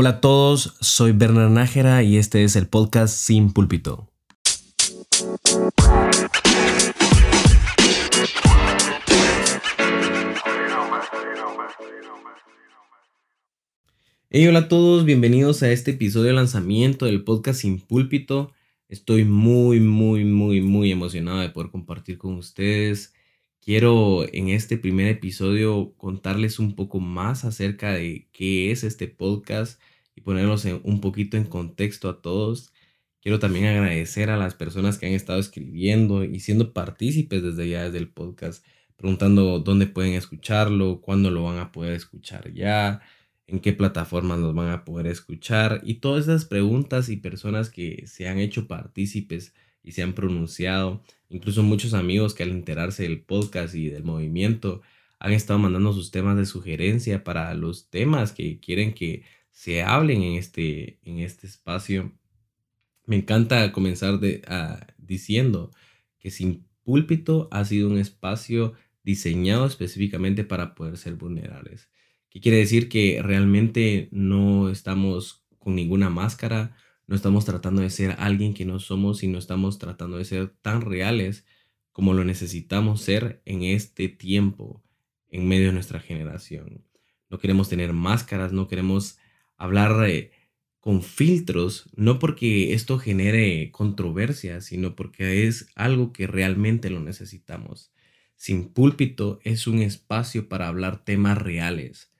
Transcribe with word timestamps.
Hola 0.00 0.10
a 0.10 0.20
todos, 0.20 0.76
soy 0.80 1.10
Bernard 1.10 1.50
Nájera 1.50 2.04
y 2.04 2.18
este 2.18 2.44
es 2.44 2.54
el 2.54 2.68
podcast 2.68 3.12
Sin 3.12 3.52
Púlpito. 3.52 4.08
Hey, 14.30 14.46
hola 14.46 14.60
a 14.60 14.68
todos, 14.68 15.04
bienvenidos 15.04 15.64
a 15.64 15.72
este 15.72 15.90
episodio 15.90 16.28
de 16.28 16.34
lanzamiento 16.34 17.06
del 17.06 17.24
podcast 17.24 17.62
Sin 17.62 17.80
Púlpito. 17.80 18.52
Estoy 18.88 19.24
muy, 19.24 19.80
muy, 19.80 20.24
muy, 20.24 20.60
muy 20.60 20.92
emocionado 20.92 21.40
de 21.40 21.48
poder 21.48 21.72
compartir 21.72 22.18
con 22.18 22.36
ustedes. 22.36 23.14
Quiero 23.68 24.24
en 24.32 24.48
este 24.48 24.78
primer 24.78 25.08
episodio 25.08 25.92
contarles 25.98 26.58
un 26.58 26.74
poco 26.74 27.00
más 27.00 27.44
acerca 27.44 27.92
de 27.92 28.26
qué 28.32 28.70
es 28.70 28.82
este 28.82 29.08
podcast 29.08 29.78
y 30.16 30.22
ponerlos 30.22 30.64
un 30.84 31.02
poquito 31.02 31.36
en 31.36 31.44
contexto 31.44 32.08
a 32.08 32.22
todos. 32.22 32.72
Quiero 33.20 33.38
también 33.38 33.66
agradecer 33.66 34.30
a 34.30 34.38
las 34.38 34.54
personas 34.54 34.96
que 34.96 35.04
han 35.04 35.12
estado 35.12 35.38
escribiendo 35.38 36.24
y 36.24 36.40
siendo 36.40 36.72
partícipes 36.72 37.42
desde 37.42 37.68
ya 37.68 37.84
desde 37.84 37.98
el 37.98 38.08
podcast, 38.08 38.64
preguntando 38.96 39.58
dónde 39.58 39.86
pueden 39.86 40.14
escucharlo, 40.14 41.02
cuándo 41.02 41.30
lo 41.30 41.42
van 41.44 41.58
a 41.58 41.70
poder 41.70 41.92
escuchar 41.92 42.54
ya, 42.54 43.02
en 43.46 43.60
qué 43.60 43.74
plataformas 43.74 44.38
nos 44.38 44.54
van 44.54 44.70
a 44.70 44.86
poder 44.86 45.08
escuchar 45.08 45.82
y 45.84 45.96
todas 45.96 46.24
esas 46.24 46.46
preguntas 46.46 47.10
y 47.10 47.18
personas 47.18 47.68
que 47.68 48.06
se 48.06 48.28
han 48.28 48.38
hecho 48.38 48.66
partícipes 48.66 49.52
y 49.88 49.92
se 49.92 50.02
han 50.02 50.12
pronunciado, 50.12 51.02
incluso 51.30 51.62
muchos 51.62 51.94
amigos 51.94 52.34
que 52.34 52.42
al 52.42 52.50
enterarse 52.50 53.04
del 53.04 53.22
podcast 53.22 53.74
y 53.74 53.88
del 53.88 54.04
movimiento 54.04 54.82
han 55.18 55.32
estado 55.32 55.58
mandando 55.58 55.94
sus 55.94 56.10
temas 56.10 56.36
de 56.36 56.44
sugerencia 56.44 57.24
para 57.24 57.54
los 57.54 57.88
temas 57.88 58.32
que 58.32 58.60
quieren 58.60 58.92
que 58.92 59.24
se 59.50 59.82
hablen 59.82 60.22
en 60.22 60.34
este, 60.34 60.98
en 61.04 61.20
este 61.20 61.46
espacio. 61.46 62.12
Me 63.06 63.16
encanta 63.16 63.72
comenzar 63.72 64.20
de, 64.20 64.42
diciendo 64.98 65.70
que 66.18 66.30
Sin 66.30 66.66
Púlpito 66.82 67.48
ha 67.50 67.64
sido 67.64 67.88
un 67.88 67.96
espacio 67.96 68.74
diseñado 69.02 69.64
específicamente 69.64 70.44
para 70.44 70.74
poder 70.74 70.98
ser 70.98 71.14
vulnerables. 71.14 71.88
¿Qué 72.28 72.42
quiere 72.42 72.58
decir? 72.58 72.90
Que 72.90 73.22
realmente 73.22 74.10
no 74.12 74.68
estamos 74.68 75.46
con 75.58 75.74
ninguna 75.74 76.10
máscara, 76.10 76.76
no 77.08 77.16
estamos 77.16 77.46
tratando 77.46 77.80
de 77.80 77.90
ser 77.90 78.14
alguien 78.18 78.52
que 78.52 78.66
no 78.66 78.78
somos, 78.78 79.18
sino 79.18 79.38
estamos 79.38 79.78
tratando 79.78 80.18
de 80.18 80.26
ser 80.26 80.50
tan 80.60 80.82
reales 80.82 81.46
como 81.90 82.12
lo 82.12 82.22
necesitamos 82.22 83.00
ser 83.00 83.40
en 83.46 83.62
este 83.62 84.08
tiempo, 84.10 84.84
en 85.30 85.48
medio 85.48 85.68
de 85.68 85.72
nuestra 85.72 86.00
generación. 86.00 86.84
No 87.30 87.38
queremos 87.38 87.70
tener 87.70 87.94
máscaras, 87.94 88.52
no 88.52 88.68
queremos 88.68 89.18
hablar 89.56 90.06
eh, 90.06 90.32
con 90.80 91.02
filtros, 91.02 91.88
no 91.96 92.18
porque 92.18 92.74
esto 92.74 92.98
genere 92.98 93.70
controversia, 93.72 94.60
sino 94.60 94.94
porque 94.94 95.48
es 95.48 95.70
algo 95.76 96.12
que 96.12 96.26
realmente 96.26 96.90
lo 96.90 97.00
necesitamos. 97.00 97.90
Sin 98.36 98.68
púlpito 98.68 99.40
es 99.44 99.66
un 99.66 99.78
espacio 99.80 100.46
para 100.48 100.68
hablar 100.68 101.04
temas 101.04 101.38
reales 101.38 102.12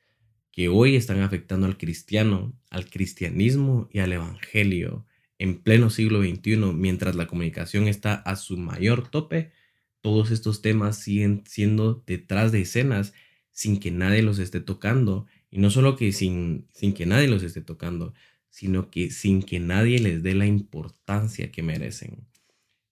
que 0.59 0.69
hoy 0.69 0.97
están 0.97 1.20
afectando 1.20 1.69
al 1.69 1.78
cristiano, 1.78 2.53
al 2.69 2.91
cristianismo 2.91 3.89
y 3.92 4.01
al 4.01 4.12
evangelio 4.12 5.06
en 5.39 5.62
pleno 5.62 5.89
siglo 5.89 6.20
XXI, 6.20 6.56
mientras 6.75 7.14
la 7.14 7.28
comunicación 7.28 7.87
está 7.87 8.14
a 8.14 8.34
su 8.34 8.56
mayor 8.56 9.09
tope, 9.09 9.53
todos 10.01 10.33
estos 10.33 10.61
temas 10.61 10.98
siguen 10.98 11.45
siendo 11.47 12.03
detrás 12.05 12.51
de 12.51 12.62
escenas 12.62 13.14
sin 13.53 13.79
que 13.79 13.92
nadie 13.92 14.20
los 14.23 14.41
esté 14.41 14.59
tocando 14.59 15.27
y 15.48 15.61
no 15.61 15.70
solo 15.70 15.95
que 15.95 16.11
sin, 16.11 16.67
sin 16.75 16.92
que 16.92 17.06
nadie 17.06 17.29
los 17.29 17.45
esté 17.45 17.61
tocando, 17.61 18.12
sino 18.51 18.91
que 18.91 19.12
sin 19.12 19.45
que 19.45 19.61
nadie 19.61 20.01
les 20.01 20.25
dé 20.25 20.34
la 20.34 20.47
importancia 20.47 21.53
que 21.53 21.62
merecen. 21.62 22.27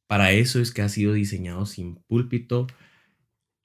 Para 0.06 0.30
eso 0.30 0.60
es 0.60 0.70
que 0.70 0.82
ha 0.82 0.88
sido 0.88 1.14
diseñado 1.14 1.66
sin 1.66 1.96
púlpito. 1.96 2.68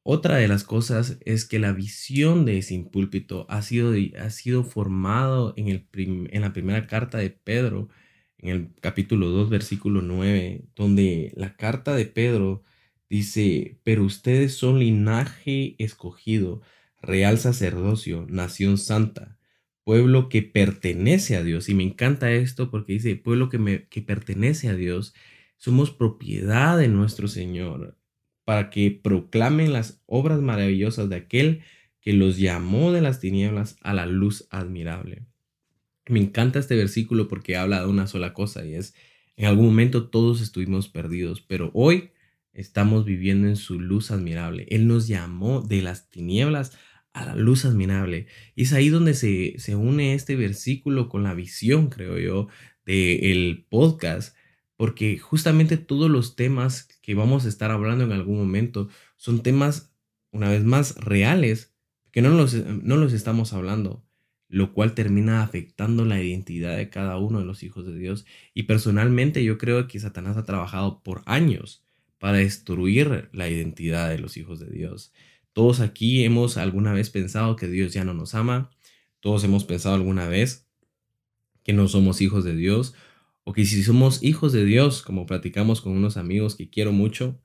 Otra 0.03 0.37
de 0.37 0.47
las 0.47 0.63
cosas 0.63 1.17
es 1.25 1.45
que 1.45 1.59
la 1.59 1.73
visión 1.73 2.45
de 2.45 2.61
sin 2.63 2.89
púlpito 2.89 3.45
ha 3.49 3.61
sido, 3.61 3.93
ha 4.19 4.29
sido 4.31 4.63
formado 4.63 5.53
en, 5.57 5.67
el 5.67 5.87
en 5.93 6.41
la 6.41 6.53
primera 6.53 6.87
carta 6.87 7.19
de 7.19 7.29
Pedro, 7.29 7.89
en 8.39 8.49
el 8.49 8.69
capítulo 8.81 9.29
2, 9.29 9.49
versículo 9.49 10.01
9, 10.01 10.65
donde 10.75 11.31
la 11.35 11.55
carta 11.55 11.95
de 11.95 12.05
Pedro 12.07 12.63
dice, 13.09 13.79
pero 13.83 14.03
ustedes 14.03 14.55
son 14.55 14.79
linaje 14.79 15.75
escogido, 15.77 16.61
real 17.01 17.37
sacerdocio, 17.37 18.25
nación 18.29 18.77
santa, 18.79 19.37
pueblo 19.83 20.29
que 20.29 20.41
pertenece 20.41 21.35
a 21.35 21.43
Dios. 21.43 21.69
Y 21.69 21.75
me 21.75 21.83
encanta 21.83 22.31
esto 22.31 22.71
porque 22.71 22.93
dice, 22.93 23.15
pueblo 23.17 23.49
que, 23.49 23.59
me, 23.59 23.87
que 23.87 24.01
pertenece 24.01 24.69
a 24.69 24.75
Dios, 24.75 25.13
somos 25.57 25.91
propiedad 25.91 26.77
de 26.77 26.87
nuestro 26.87 27.27
Señor, 27.27 27.97
para 28.51 28.69
que 28.69 28.91
proclamen 28.91 29.71
las 29.71 30.01
obras 30.07 30.41
maravillosas 30.41 31.07
de 31.07 31.15
aquel 31.15 31.61
que 32.01 32.11
los 32.11 32.37
llamó 32.37 32.91
de 32.91 32.99
las 32.99 33.21
tinieblas 33.21 33.77
a 33.79 33.93
la 33.93 34.05
luz 34.05 34.45
admirable. 34.49 35.23
Me 36.09 36.19
encanta 36.19 36.59
este 36.59 36.75
versículo 36.75 37.29
porque 37.29 37.55
habla 37.55 37.79
de 37.79 37.87
una 37.87 38.07
sola 38.07 38.33
cosa 38.33 38.65
y 38.65 38.73
es, 38.73 38.93
en 39.37 39.45
algún 39.45 39.67
momento 39.67 40.09
todos 40.09 40.41
estuvimos 40.41 40.89
perdidos, 40.89 41.39
pero 41.39 41.71
hoy 41.73 42.09
estamos 42.51 43.05
viviendo 43.05 43.47
en 43.47 43.55
su 43.55 43.79
luz 43.79 44.11
admirable. 44.11 44.65
Él 44.69 44.85
nos 44.85 45.07
llamó 45.07 45.61
de 45.61 45.81
las 45.81 46.09
tinieblas 46.09 46.77
a 47.13 47.25
la 47.25 47.37
luz 47.37 47.63
admirable. 47.63 48.27
Y 48.53 48.63
es 48.63 48.73
ahí 48.73 48.89
donde 48.89 49.13
se, 49.13 49.53
se 49.59 49.77
une 49.77 50.13
este 50.13 50.35
versículo 50.35 51.07
con 51.07 51.23
la 51.23 51.33
visión, 51.33 51.87
creo 51.87 52.19
yo, 52.19 52.49
del 52.85 53.65
podcast, 53.69 54.35
porque 54.81 55.19
justamente 55.19 55.77
todos 55.77 56.09
los 56.09 56.35
temas 56.35 56.89
que 57.03 57.13
vamos 57.13 57.45
a 57.45 57.49
estar 57.49 57.69
hablando 57.69 58.03
en 58.03 58.13
algún 58.13 58.39
momento 58.39 58.89
son 59.15 59.43
temas, 59.43 59.93
una 60.31 60.49
vez 60.49 60.63
más, 60.63 60.95
reales, 60.95 61.75
que 62.11 62.23
no 62.23 62.29
los, 62.31 62.55
no 62.55 62.97
los 62.97 63.13
estamos 63.13 63.53
hablando, 63.53 64.03
lo 64.47 64.73
cual 64.73 64.95
termina 64.95 65.43
afectando 65.43 66.03
la 66.03 66.19
identidad 66.19 66.77
de 66.77 66.89
cada 66.89 67.19
uno 67.19 67.37
de 67.37 67.45
los 67.45 67.61
hijos 67.61 67.85
de 67.85 67.95
Dios. 67.95 68.25
Y 68.55 68.63
personalmente 68.63 69.43
yo 69.43 69.59
creo 69.59 69.87
que 69.87 69.99
Satanás 69.99 70.35
ha 70.35 70.45
trabajado 70.45 71.03
por 71.03 71.21
años 71.27 71.85
para 72.17 72.39
destruir 72.39 73.29
la 73.33 73.49
identidad 73.49 74.09
de 74.09 74.17
los 74.17 74.35
hijos 74.35 74.59
de 74.59 74.71
Dios. 74.71 75.13
Todos 75.53 75.79
aquí 75.79 76.23
hemos 76.23 76.57
alguna 76.57 76.91
vez 76.91 77.11
pensado 77.11 77.55
que 77.55 77.67
Dios 77.67 77.93
ya 77.93 78.03
no 78.03 78.15
nos 78.15 78.33
ama. 78.33 78.71
Todos 79.19 79.43
hemos 79.43 79.63
pensado 79.63 79.93
alguna 79.93 80.27
vez 80.27 80.65
que 81.63 81.73
no 81.73 81.87
somos 81.87 82.19
hijos 82.19 82.43
de 82.43 82.55
Dios. 82.55 82.95
O 83.43 83.53
que 83.53 83.65
si 83.65 83.83
somos 83.83 84.23
hijos 84.23 84.53
de 84.53 84.63
Dios, 84.65 85.01
como 85.01 85.25
platicamos 85.25 85.81
con 85.81 85.93
unos 85.93 86.17
amigos 86.17 86.55
que 86.55 86.69
quiero 86.69 86.91
mucho, 86.91 87.41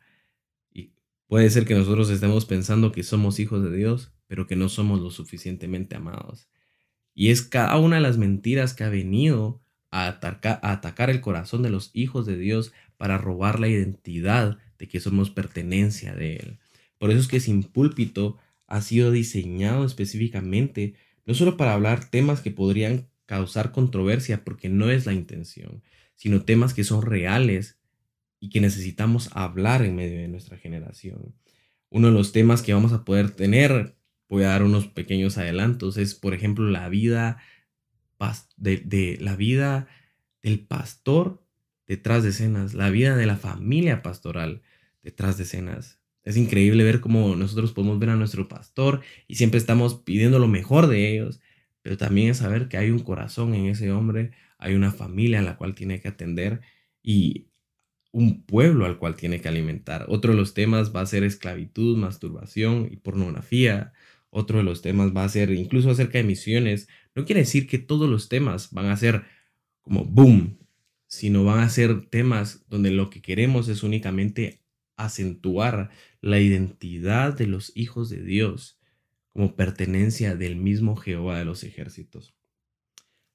y 0.73 0.93
puede 1.27 1.49
ser 1.51 1.65
que 1.65 1.75
nosotros 1.75 2.11
estemos 2.11 2.45
pensando 2.45 2.93
que 2.93 3.03
somos 3.03 3.41
hijos 3.41 3.63
de 3.63 3.77
Dios, 3.77 4.13
pero 4.27 4.47
que 4.47 4.57
no 4.57 4.69
somos 4.69 5.01
lo 5.01 5.11
suficientemente 5.11 5.97
amados. 5.97 6.49
Y 7.15 7.31
es 7.31 7.43
cada 7.43 7.79
una 7.79 7.97
de 7.97 8.03
las 8.03 8.19
mentiras 8.19 8.75
que 8.75 8.85
ha 8.85 8.91
venido 8.91 9.63
a 9.91 10.09
atacar, 10.09 11.11
el 11.11 11.21
corazón 11.23 11.63
de 11.63 11.71
los 11.71 11.91
hijos 11.95 12.27
de 12.27 12.37
Dios 12.37 12.73
para 12.99 13.17
robar 13.17 13.61
la 13.61 13.69
identidad 13.69 14.59
de 14.79 14.89
que 14.89 15.01
somos 15.01 15.31
pertenencia 15.31 16.15
de 16.15 16.37
Él. 16.37 16.59
Por 16.99 17.11
eso 17.11 17.21
es 17.21 17.29
que 17.29 17.41
Sin 17.41 17.63
Púlpito 17.63 18.37
ha 18.67 18.83
sido 18.83 19.11
diseñado 19.11 19.85
específicamente 19.85 20.95
no 21.25 21.35
solo 21.35 21.57
para 21.57 21.75
hablar 21.75 22.09
temas 22.09 22.41
que 22.41 22.51
podrían 22.51 23.09
causar 23.27 23.73
controversia, 23.73 24.45
porque 24.45 24.69
no 24.69 24.91
es 24.91 25.07
la 25.07 25.13
intención, 25.13 25.83
sino 26.15 26.43
temas 26.43 26.75
que 26.75 26.85
son 26.85 27.03
reales 27.03 27.79
y 28.41 28.51
que 28.51 28.61
necesitamos 28.61 29.31
hablar 29.33 29.83
en 29.85 29.97
medio 29.97 30.19
de 30.19 30.29
nuestra 30.29 30.57
generación. 30.57 31.35
Uno 31.91 32.09
de 32.09 32.15
los 32.15 32.33
temas 32.33 32.63
que 32.63 32.75
vamos 32.75 32.93
a 32.93 33.05
poder 33.05 33.31
tener, 33.31 33.97
voy 34.29 34.45
a 34.45 34.49
dar 34.49 34.63
unos 34.63 34.87
pequeños 34.87 35.39
adelantos, 35.39 35.97
es 35.97 36.15
por 36.15 36.35
ejemplo 36.35 36.69
la 36.69 36.89
vida 36.89 37.39
de, 38.57 38.79
de 38.79 39.19
la 39.21 39.37
vida 39.37 39.89
del 40.43 40.61
pastor 40.61 41.45
detrás 41.87 42.23
de 42.23 42.31
escenas, 42.31 42.75
la 42.75 42.91
vida 42.91 43.17
de 43.17 43.27
la 43.27 43.37
familia 43.37 44.03
pastoral 44.03 44.63
detrás 45.03 45.37
de 45.37 45.45
escenas. 45.45 46.01
Es 46.25 46.37
increíble 46.37 46.83
ver 46.83 47.01
cómo 47.01 47.37
nosotros 47.37 47.73
podemos 47.73 47.99
ver 48.01 48.11
a 48.11 48.17
nuestro 48.17 48.49
pastor 48.49 49.01
y 49.29 49.37
siempre 49.37 49.59
estamos 49.59 49.95
pidiendo 49.95 50.39
lo 50.41 50.49
mejor 50.49 50.89
de 50.89 51.13
ellos, 51.13 51.41
pero 51.87 51.97
también 51.97 52.31
es 52.31 52.39
saber 52.39 52.67
que 52.67 52.79
hay 52.79 52.91
un 52.91 52.99
corazón 52.99 53.55
en 53.55 53.67
ese 53.67 53.93
hombre, 53.93 54.33
hay 54.59 54.75
una 54.75 54.91
familia 54.91 55.39
a 55.39 55.43
la 55.43 55.57
cual 55.57 55.77
tiene 55.77 56.01
que 56.01 56.09
atender 56.09 56.61
y 57.01 57.47
un 58.11 58.43
pueblo 58.43 58.87
al 58.87 58.99
cual 58.99 59.15
tiene 59.15 59.41
que 59.41 59.47
alimentar. 59.47 60.05
Otro 60.09 60.33
de 60.33 60.37
los 60.37 60.53
temas 60.53 60.93
va 60.93 61.03
a 61.03 61.07
ser 61.07 61.23
esclavitud, 61.23 61.97
masturbación 61.97 62.89
y 62.91 62.97
pornografía. 62.97 63.93
Otro 64.31 64.59
de 64.59 64.65
los 64.65 64.83
temas 64.83 65.15
va 65.17 65.23
a 65.23 65.29
ser 65.29 65.53
incluso 65.53 65.89
acerca 65.89 66.19
de 66.19 66.25
misiones. 66.25 66.89
No 67.15 67.25
quiere 67.25 67.43
decir 67.43 67.69
que 67.69 67.79
todos 67.79 68.11
los 68.11 68.29
temas 68.29 68.73
van 68.73 68.87
a 68.87 68.97
ser 68.97 69.23
como 69.81 70.05
boom, 70.05 70.59
sino 71.07 71.45
van 71.45 71.61
a 71.61 71.69
ser 71.69 72.07
temas 72.07 72.67
donde 72.69 72.91
lo 72.91 73.11
que 73.11 73.23
queremos 73.23 73.69
es 73.69 73.85
únicamente 73.85 74.61
acentuar 74.97 75.91
la 76.21 76.41
identidad 76.41 77.39
de 77.39 77.47
los 77.47 77.71
hijos 77.77 78.11
de 78.11 78.25
Dios 78.25 78.76
como 79.37 79.55
pertenencia 79.55 80.35
del 80.35 80.57
mismo 80.57 80.97
Jehová 80.97 81.39
de 81.39 81.45
los 81.45 81.63
ejércitos. 81.63 82.35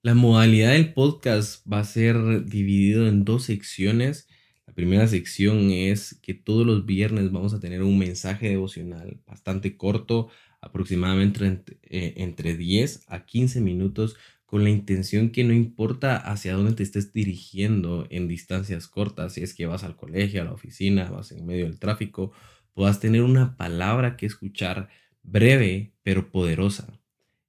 La 0.01 0.15
modalidad 0.15 0.71
del 0.71 0.94
podcast 0.94 1.63
va 1.71 1.77
a 1.77 1.83
ser 1.83 2.44
dividido 2.44 3.07
en 3.07 3.24
dos 3.24 3.44
secciones. 3.44 4.27
La 4.65 4.74
primera 4.74 5.06
sección 5.06 5.69
es 5.69 6.19
que 6.24 6.33
todos 6.33 6.65
los 6.65 6.88
viernes 6.88 7.31
vamos 7.31 7.53
a 7.53 7.59
tener 7.59 7.83
un 7.83 8.00
mensaje 8.00 8.50
devocional 8.50 9.21
bastante 9.27 9.77
corto, 9.77 10.30
aproximadamente 10.59 11.63
entre, 11.83 12.57
10 12.57 12.95
eh, 12.95 13.00
a 13.06 13.24
15 13.24 13.62
minutos, 13.62 14.15
con 14.47 14.63
la 14.63 14.71
intención 14.71 15.30
que 15.30 15.44
no 15.44 15.54
importa 15.54 16.18
hacia 16.18 16.56
dónde 16.56 16.74
te 16.74 16.81
estés 16.81 17.13
dirigiendo 17.13 18.07
en 18.09 18.27
distancias 18.27 18.88
cortas, 18.88 19.33
si 19.33 19.44
es 19.44 19.54
que 19.54 19.68
vas 19.68 19.83
al 19.83 19.95
colegio, 19.95 20.42
a 20.42 20.45
la 20.45 20.54
oficina, 20.54 21.12
vas 21.12 21.31
en 21.31 21.45
medio 21.45 21.65
del 21.65 21.77
tráfico, 21.77 22.31
puedas 22.74 23.00
tener 23.00 23.21
una 23.21 23.56
palabra 23.56 24.18
que 24.18 24.25
escuchar 24.25 24.89
breve 25.24 25.91
pero 26.03 26.31
poderosa. 26.31 26.88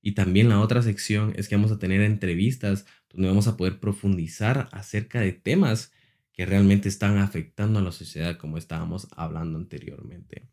Y 0.03 0.13
también 0.13 0.49
la 0.49 0.61
otra 0.61 0.83
sección 0.83 1.33
es 1.37 1.49
que 1.49 1.57
vamos 1.57 1.71
a 1.71 1.79
tener 1.79 2.01
entrevistas 2.01 2.87
donde 3.11 3.29
vamos 3.29 3.47
a 3.47 3.57
poder 3.57 3.79
profundizar 3.79 4.69
acerca 4.73 5.21
de 5.21 5.33
temas 5.33 5.93
que 6.33 6.47
realmente 6.47 6.89
están 6.89 7.19
afectando 7.19 7.79
a 7.79 7.83
la 7.83 7.93
sociedad 7.93 8.37
como 8.37 8.59
estábamos 8.59 9.09
hablando 9.17 9.59
anteriormente. 9.59 10.49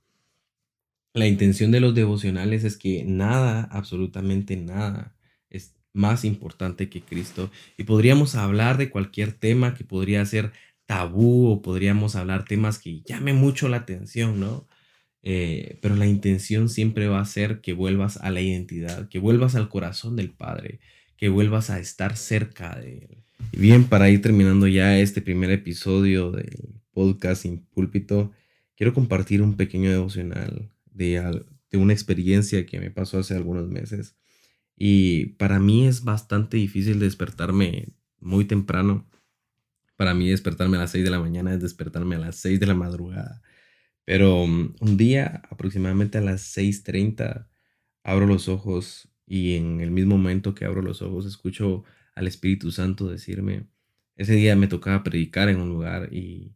La 1.14 1.28
intención 1.28 1.72
de 1.72 1.80
los 1.80 1.96
devocionales 1.96 2.64
es 2.64 2.78
que 2.78 3.04
nada, 3.04 3.64
absolutamente 3.72 4.56
nada, 4.56 5.16
es 5.50 5.76
más 5.94 6.24
importante 6.24 6.90
que 6.90 7.02
Cristo. 7.02 7.50
Y 7.78 7.86
podríamos 7.86 8.36
hablar 8.36 8.78
de 8.78 8.90
cualquier 8.90 9.34
tema 9.34 9.74
que 9.74 9.84
podría 9.84 10.24
ser 10.26 10.52
tabú 10.86 11.48
o 11.48 11.62
podríamos 11.62 12.16
hablar 12.16 12.46
temas 12.46 12.78
que 12.78 13.02
llamen 13.02 13.38
mucho 13.38 13.70
la 13.70 13.78
atención, 13.78 14.40
¿no? 14.40 14.68
Eh, 15.22 15.78
pero 15.82 15.96
la 15.96 16.08
intención 16.08 16.70
siempre 16.70 17.08
va 17.08 17.20
a 17.20 17.26
ser 17.26 17.62
que 17.62 17.74
vuelvas 17.74 18.18
a 18.18 18.32
la 18.32 18.42
identidad, 18.42 19.10
que 19.10 19.20
vuelvas 19.20 19.56
al 19.56 19.70
corazón 19.70 20.16
del 20.16 20.32
Padre, 20.32 20.80
que 21.18 21.30
vuelvas 21.30 21.70
a 21.70 21.80
estar 21.80 22.16
cerca 22.16 22.80
de 22.80 23.00
Él. 23.00 23.18
Bien, 23.52 23.86
para 23.86 24.10
ir 24.10 24.22
terminando 24.22 24.68
ya 24.68 24.98
este 25.00 25.22
primer 25.22 25.52
episodio 25.52 26.32
del 26.32 26.82
podcast 26.92 27.42
Sin 27.44 27.60
Púlpito, 27.66 28.32
quiero 28.76 28.94
compartir 28.94 29.42
un 29.42 29.56
pequeño 29.56 29.92
devocional 29.92 30.70
de, 30.86 31.44
de 31.72 31.78
una 31.78 31.94
experiencia 31.94 32.66
que 32.66 32.80
me 32.80 32.92
pasó 32.92 33.20
hace 33.20 33.36
algunos 33.36 33.68
meses. 33.68 34.16
Y 34.78 35.28
para 35.38 35.60
mí 35.60 35.88
es 35.88 36.04
bastante 36.04 36.56
difícil 36.58 37.00
despertarme 37.00 37.90
muy 38.22 38.46
temprano. 38.46 39.06
Para 39.98 40.14
mí 40.14 40.30
despertarme 40.30 40.78
a 40.78 40.82
las 40.82 40.92
6 40.92 41.04
de 41.04 41.10
la 41.10 41.20
mañana 41.20 41.54
es 41.54 41.62
despertarme 41.62 42.16
a 42.16 42.20
las 42.20 42.38
6 42.38 42.60
de 42.60 42.66
la 42.66 42.76
madrugada. 42.76 43.42
Pero 44.10 44.48
mm, 44.48 44.78
un 44.80 44.98
día, 44.98 45.44
aproximadamente 45.52 46.18
a 46.18 46.22
las 46.22 46.58
6.30, 46.58 47.48
abro 48.02 48.26
los 48.26 48.48
ojos 48.50 49.08
y 49.28 49.54
en 49.54 49.82
el 49.82 49.92
mismo 49.92 50.18
momento 50.18 50.56
que 50.56 50.66
abro 50.66 50.82
los 50.82 51.04
ojos 51.04 51.28
escucho 51.28 51.84
al 52.16 52.26
Espíritu 52.26 52.72
Santo 52.72 53.08
decirme, 53.08 53.68
ese 54.16 54.34
día 54.34 54.56
me 54.56 54.68
tocaba 54.68 55.04
predicar 55.04 55.48
en 55.48 55.62
un 55.62 55.70
lugar 55.70 56.12
y 56.12 56.56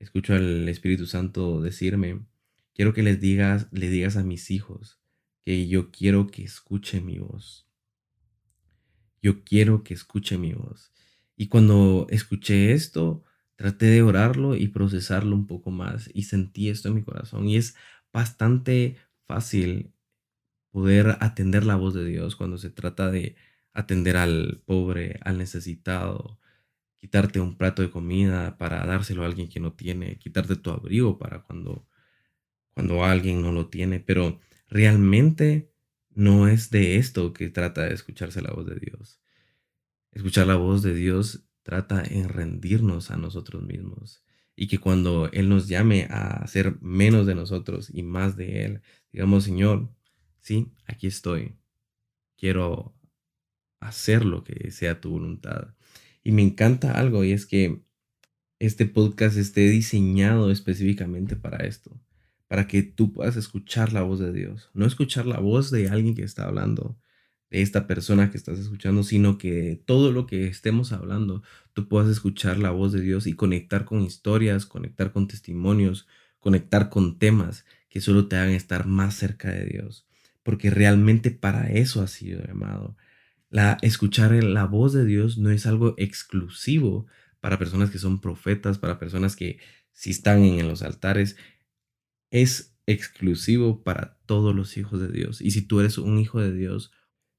escucho 0.00 0.34
al 0.34 0.68
Espíritu 0.68 1.06
Santo 1.06 1.60
decirme, 1.60 2.26
quiero 2.74 2.92
que 2.92 3.04
les 3.04 3.20
digas, 3.20 3.68
le 3.70 3.90
digas 3.90 4.16
a 4.16 4.24
mis 4.24 4.50
hijos 4.50 4.98
que 5.44 5.68
yo 5.68 5.92
quiero 5.92 6.26
que 6.26 6.42
escuche 6.42 7.00
mi 7.00 7.20
voz. 7.20 7.68
Yo 9.22 9.44
quiero 9.44 9.84
que 9.84 9.94
escuche 9.94 10.36
mi 10.36 10.52
voz. 10.52 10.92
Y 11.36 11.46
cuando 11.46 12.08
escuché 12.10 12.72
esto, 12.72 13.22
traté 13.58 13.86
de 13.86 14.02
orarlo 14.02 14.56
y 14.56 14.68
procesarlo 14.68 15.34
un 15.36 15.46
poco 15.48 15.72
más 15.72 16.10
y 16.14 16.22
sentí 16.24 16.70
esto 16.70 16.88
en 16.88 16.94
mi 16.94 17.02
corazón 17.02 17.48
y 17.48 17.56
es 17.56 17.76
bastante 18.12 18.96
fácil 19.26 19.92
poder 20.70 21.18
atender 21.20 21.66
la 21.66 21.76
voz 21.76 21.94
de 21.94 22.04
Dios 22.04 22.36
cuando 22.36 22.58
se 22.58 22.70
trata 22.70 23.10
de 23.10 23.36
atender 23.74 24.16
al 24.16 24.62
pobre, 24.66 25.20
al 25.24 25.38
necesitado, 25.38 26.40
quitarte 26.98 27.40
un 27.40 27.56
plato 27.58 27.82
de 27.82 27.90
comida 27.90 28.58
para 28.58 28.86
dárselo 28.86 29.24
a 29.24 29.26
alguien 29.26 29.48
que 29.48 29.60
no 29.60 29.72
tiene, 29.74 30.18
quitarte 30.18 30.56
tu 30.56 30.70
abrigo 30.70 31.18
para 31.18 31.42
cuando 31.42 31.88
cuando 32.78 33.04
alguien 33.04 33.42
no 33.42 33.50
lo 33.50 33.68
tiene, 33.68 33.98
pero 33.98 34.38
realmente 34.68 35.72
no 36.10 36.46
es 36.46 36.70
de 36.70 36.96
esto 36.96 37.32
que 37.32 37.50
trata 37.50 37.82
de 37.82 37.92
escucharse 37.92 38.40
la 38.40 38.52
voz 38.52 38.66
de 38.66 38.76
Dios. 38.76 39.20
Escuchar 40.12 40.46
la 40.46 40.54
voz 40.54 40.84
de 40.84 40.94
Dios 40.94 41.47
trata 41.68 42.02
en 42.02 42.30
rendirnos 42.30 43.10
a 43.10 43.18
nosotros 43.18 43.62
mismos 43.62 44.24
y 44.56 44.68
que 44.68 44.78
cuando 44.78 45.30
Él 45.32 45.50
nos 45.50 45.68
llame 45.68 46.06
a 46.08 46.42
hacer 46.42 46.80
menos 46.80 47.26
de 47.26 47.34
nosotros 47.34 47.90
y 47.92 48.02
más 48.02 48.38
de 48.38 48.64
Él, 48.64 48.80
digamos, 49.12 49.44
Señor, 49.44 49.90
sí, 50.40 50.72
aquí 50.86 51.08
estoy, 51.08 51.58
quiero 52.38 52.96
hacer 53.80 54.24
lo 54.24 54.44
que 54.44 54.70
sea 54.70 55.02
tu 55.02 55.10
voluntad. 55.10 55.74
Y 56.24 56.32
me 56.32 56.40
encanta 56.40 56.92
algo 56.92 57.22
y 57.22 57.32
es 57.32 57.44
que 57.44 57.82
este 58.58 58.86
podcast 58.86 59.36
esté 59.36 59.68
diseñado 59.68 60.50
específicamente 60.50 61.36
para 61.36 61.66
esto, 61.66 62.00
para 62.46 62.66
que 62.66 62.82
tú 62.82 63.12
puedas 63.12 63.36
escuchar 63.36 63.92
la 63.92 64.00
voz 64.00 64.20
de 64.20 64.32
Dios, 64.32 64.70
no 64.72 64.86
escuchar 64.86 65.26
la 65.26 65.38
voz 65.38 65.70
de 65.70 65.90
alguien 65.90 66.14
que 66.14 66.24
está 66.24 66.44
hablando, 66.44 66.98
de 67.50 67.62
esta 67.62 67.86
persona 67.86 68.30
que 68.30 68.36
estás 68.36 68.58
escuchando, 68.58 69.02
sino 69.02 69.38
que 69.38 69.82
todo 69.86 70.12
lo 70.12 70.26
que 70.26 70.46
estemos 70.46 70.92
hablando, 70.92 71.42
tú 71.72 71.88
puedas 71.88 72.10
escuchar 72.10 72.58
la 72.58 72.70
voz 72.70 72.92
de 72.92 73.00
Dios 73.00 73.26
y 73.26 73.34
conectar 73.34 73.84
con 73.84 74.02
historias, 74.02 74.66
conectar 74.66 75.12
con 75.12 75.28
testimonios, 75.28 76.06
conectar 76.40 76.90
con 76.90 77.18
temas 77.18 77.64
que 77.88 78.00
solo 78.00 78.28
te 78.28 78.36
hagan 78.36 78.54
estar 78.54 78.86
más 78.86 79.14
cerca 79.14 79.50
de 79.50 79.64
Dios. 79.64 80.06
Porque 80.42 80.70
realmente 80.70 81.30
para 81.30 81.70
eso 81.70 82.02
ha 82.02 82.06
sido 82.06 82.42
llamado. 82.46 82.96
La, 83.50 83.78
escuchar 83.82 84.32
la 84.44 84.64
voz 84.64 84.92
de 84.92 85.04
Dios 85.04 85.38
no 85.38 85.50
es 85.50 85.66
algo 85.66 85.94
exclusivo 85.96 87.06
para 87.40 87.58
personas 87.58 87.90
que 87.90 87.98
son 87.98 88.20
profetas, 88.20 88.78
para 88.78 88.98
personas 88.98 89.36
que 89.36 89.58
si 89.92 90.10
están 90.10 90.44
en 90.44 90.68
los 90.68 90.82
altares. 90.82 91.36
Es 92.30 92.76
exclusivo 92.86 93.82
para 93.82 94.18
todos 94.26 94.54
los 94.54 94.76
hijos 94.76 95.00
de 95.00 95.08
Dios. 95.08 95.40
Y 95.40 95.50
si 95.50 95.62
tú 95.62 95.80
eres 95.80 95.98
un 95.98 96.18
hijo 96.18 96.40
de 96.40 96.52
Dios, 96.52 96.92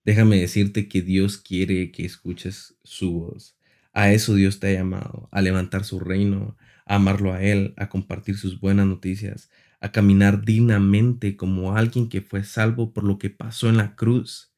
Déjame 0.05 0.37
decirte 0.39 0.87
que 0.87 1.01
Dios 1.01 1.37
quiere 1.37 1.91
que 1.91 2.05
escuches 2.05 2.75
su 2.83 3.13
voz. 3.13 3.57
A 3.93 4.11
eso 4.11 4.35
Dios 4.35 4.59
te 4.59 4.67
ha 4.67 4.73
llamado, 4.73 5.29
a 5.31 5.41
levantar 5.41 5.83
su 5.83 5.99
reino, 5.99 6.57
a 6.85 6.95
amarlo 6.95 7.33
a 7.33 7.43
Él, 7.43 7.73
a 7.77 7.89
compartir 7.89 8.37
sus 8.37 8.59
buenas 8.59 8.87
noticias, 8.87 9.51
a 9.81 9.91
caminar 9.91 10.43
dignamente 10.43 11.37
como 11.37 11.75
alguien 11.75 12.09
que 12.09 12.21
fue 12.21 12.43
salvo 12.43 12.93
por 12.93 13.03
lo 13.03 13.19
que 13.19 13.29
pasó 13.29 13.69
en 13.69 13.77
la 13.77 13.95
cruz. 13.95 14.53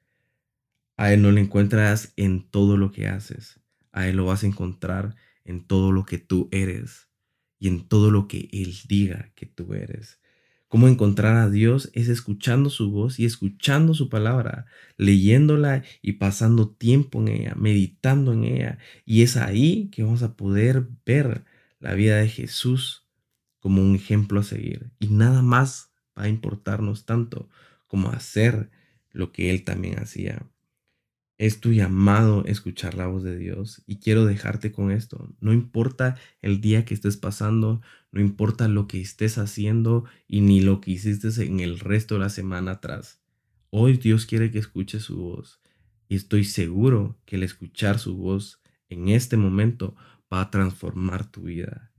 A 0.95 1.11
Él 1.11 1.21
no 1.21 1.31
le 1.31 1.41
encuentras 1.41 2.13
en 2.15 2.49
todo 2.49 2.77
lo 2.77 2.91
que 2.91 3.07
haces, 3.07 3.59
a 3.91 4.07
Él 4.07 4.17
lo 4.17 4.25
vas 4.25 4.43
a 4.43 4.47
encontrar 4.47 5.15
en 5.43 5.65
todo 5.65 5.91
lo 5.91 6.05
que 6.05 6.19
tú 6.19 6.47
eres 6.51 7.09
y 7.59 7.67
en 7.67 7.87
todo 7.87 8.11
lo 8.11 8.27
que 8.27 8.47
Él 8.53 8.73
diga 8.87 9.31
que 9.35 9.47
tú 9.47 9.73
eres. 9.73 10.20
Cómo 10.71 10.87
encontrar 10.87 11.35
a 11.35 11.49
Dios 11.49 11.91
es 11.91 12.07
escuchando 12.07 12.69
su 12.69 12.91
voz 12.91 13.19
y 13.19 13.25
escuchando 13.25 13.93
su 13.93 14.07
palabra, 14.07 14.67
leyéndola 14.95 15.83
y 16.01 16.13
pasando 16.13 16.69
tiempo 16.69 17.19
en 17.19 17.27
ella, 17.27 17.55
meditando 17.57 18.31
en 18.31 18.45
ella. 18.45 18.77
Y 19.03 19.21
es 19.21 19.35
ahí 19.35 19.89
que 19.91 20.03
vamos 20.03 20.23
a 20.23 20.37
poder 20.37 20.87
ver 21.05 21.43
la 21.81 21.93
vida 21.93 22.15
de 22.15 22.29
Jesús 22.29 23.05
como 23.59 23.81
un 23.81 23.95
ejemplo 23.95 24.39
a 24.39 24.43
seguir. 24.43 24.91
Y 24.97 25.07
nada 25.07 25.41
más 25.41 25.91
va 26.17 26.23
a 26.23 26.29
importarnos 26.29 27.03
tanto 27.03 27.49
como 27.85 28.09
hacer 28.11 28.71
lo 29.11 29.33
que 29.33 29.49
Él 29.49 29.65
también 29.65 29.99
hacía. 29.99 30.47
Es 31.41 31.59
tu 31.59 31.73
llamado 31.73 32.45
escuchar 32.45 32.93
la 32.93 33.07
voz 33.07 33.23
de 33.23 33.35
Dios 33.35 33.81
y 33.87 33.95
quiero 33.95 34.25
dejarte 34.25 34.71
con 34.71 34.91
esto. 34.91 35.33
No 35.39 35.53
importa 35.53 36.15
el 36.39 36.61
día 36.61 36.85
que 36.85 36.93
estés 36.93 37.17
pasando, 37.17 37.81
no 38.11 38.21
importa 38.21 38.67
lo 38.67 38.87
que 38.87 39.01
estés 39.01 39.39
haciendo 39.39 40.05
y 40.27 40.41
ni 40.41 40.61
lo 40.61 40.81
que 40.81 40.91
hiciste 40.91 41.29
en 41.43 41.59
el 41.59 41.79
resto 41.79 42.13
de 42.13 42.19
la 42.19 42.29
semana 42.29 42.73
atrás. 42.73 43.23
Hoy 43.71 43.97
Dios 43.97 44.27
quiere 44.27 44.51
que 44.51 44.59
escuches 44.59 45.01
su 45.01 45.17
voz 45.17 45.59
y 46.07 46.15
estoy 46.15 46.43
seguro 46.43 47.19
que 47.25 47.37
el 47.37 47.41
escuchar 47.41 47.97
su 47.97 48.17
voz 48.17 48.61
en 48.87 49.09
este 49.09 49.35
momento 49.35 49.95
va 50.31 50.41
a 50.41 50.51
transformar 50.51 51.25
tu 51.31 51.41
vida. 51.41 51.91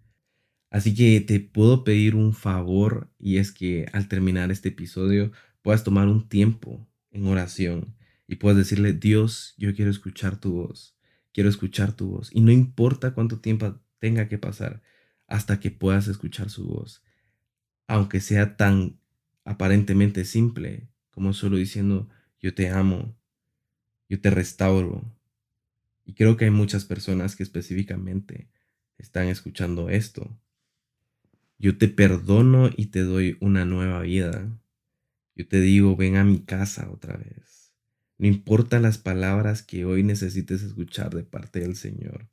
Así 0.71 0.95
que 0.95 1.21
te 1.21 1.41
puedo 1.41 1.83
pedir 1.83 2.15
un 2.15 2.33
favor 2.33 3.11
y 3.19 3.39
es 3.39 3.51
que 3.51 3.87
al 3.93 4.07
terminar 4.07 4.53
este 4.53 4.69
episodio 4.69 5.33
puedas 5.63 5.83
tomar 5.83 6.07
un 6.07 6.29
tiempo 6.29 6.89
en 7.11 7.27
oración 7.27 7.97
y 8.33 8.37
puedes 8.37 8.57
decirle, 8.57 8.95
Dios, 8.95 9.53
yo 9.59 9.75
quiero 9.75 9.91
escuchar 9.91 10.41
tu 10.41 10.53
voz, 10.55 10.97
quiero 11.35 11.51
escuchar 11.51 11.93
tu 11.93 12.13
voz. 12.13 12.31
Y 12.33 12.41
no 12.41 12.51
importa 12.51 13.13
cuánto 13.13 13.41
tiempo 13.41 13.79
tenga 13.99 14.27
que 14.27 14.39
pasar 14.39 14.83
hasta 15.27 15.61
que 15.61 15.71
puedas 15.71 16.09
escuchar 16.09 16.49
su 16.49 16.67
voz, 16.67 17.05
aunque 17.87 18.21
sea 18.21 18.57
tan 18.57 18.99
aparentemente 19.45 20.25
simple 20.25 20.89
como 21.11 21.35
solo 21.35 21.59
diciendo, 21.59 22.09
yo 22.41 22.55
te 22.55 22.71
amo, 22.71 23.15
yo 24.09 24.19
te 24.19 24.31
restauro. 24.31 25.15
Y 26.07 26.15
creo 26.15 26.39
que 26.39 26.47
hay 26.47 26.51
muchas 26.51 26.87
personas 26.87 27.37
que 27.37 27.43
específicamente 27.43 28.49
están 28.97 29.27
escuchando 29.27 29.91
esto. 29.91 30.41
Yo 31.59 31.77
te 31.77 31.89
perdono 31.89 32.71
y 32.75 32.87
te 32.87 33.01
doy 33.01 33.37
una 33.41 33.67
nueva 33.67 34.01
vida. 34.01 34.59
Yo 35.35 35.47
te 35.47 35.61
digo, 35.61 35.97
ven 35.97 36.17
a 36.17 36.25
mi 36.25 36.41
casa 36.41 36.91
otra 36.91 37.19
vez. 37.19 37.62
No 38.23 38.29
importa 38.29 38.79
las 38.79 38.99
palabras 38.99 39.65
que 39.65 39.85
hoy 39.85 40.05
necesites 40.05 40.63
escuchar 40.63 41.13
de 41.13 41.25
parte 41.25 41.59
del 41.59 41.75
Señor. 41.75 42.31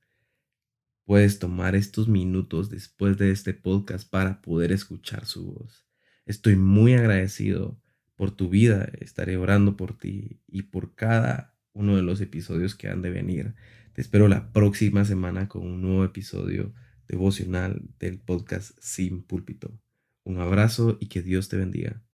Puedes 1.04 1.40
tomar 1.40 1.76
estos 1.76 2.08
minutos 2.08 2.70
después 2.70 3.18
de 3.18 3.32
este 3.32 3.56
podcast 3.56 4.08
para 4.08 4.40
poder 4.40 4.72
escuchar 4.72 5.26
su 5.26 5.52
voz. 5.52 5.88
Estoy 6.28 6.58
muy 6.58 6.94
agradecido 6.94 7.82
por 8.14 8.30
tu 8.30 8.50
vida. 8.50 8.88
Estaré 9.00 9.38
orando 9.38 9.78
por 9.78 9.98
ti 9.98 10.44
y 10.46 10.62
por 10.62 10.94
cada 10.94 11.58
uno 11.74 11.96
de 11.96 12.04
los 12.04 12.22
episodios 12.22 12.76
que 12.76 12.88
han 12.88 13.02
de 13.02 13.10
venir. 13.10 13.56
Te 13.94 14.02
espero 14.02 14.28
la 14.28 14.54
próxima 14.54 15.06
semana 15.06 15.48
con 15.48 15.64
un 15.66 15.82
nuevo 15.82 16.06
episodio 16.06 16.72
devocional 17.08 17.82
del 17.98 18.20
podcast 18.20 18.78
Sin 18.80 19.24
Púlpito. 19.24 19.82
Un 20.24 20.38
abrazo 20.38 21.00
y 21.02 21.08
que 21.08 21.24
Dios 21.24 21.50
te 21.50 21.58
bendiga. 21.58 22.04